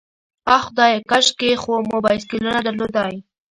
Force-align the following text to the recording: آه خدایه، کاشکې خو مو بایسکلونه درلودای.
آه 0.55 0.61
خدایه، 0.65 0.99
کاشکې 1.09 1.51
خو 1.61 1.73
مو 1.89 1.97
بایسکلونه 2.05 2.59
درلودای. 2.65 3.15